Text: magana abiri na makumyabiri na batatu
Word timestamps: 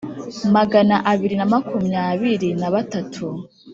magana 0.55 0.95
abiri 1.11 1.35
na 1.37 1.47
makumyabiri 1.53 2.49
na 2.61 2.69
batatu 2.73 3.25